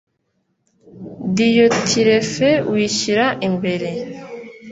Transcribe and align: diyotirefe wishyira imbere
diyotirefe 1.35 2.49
wishyira 2.71 3.25
imbere 3.47 3.89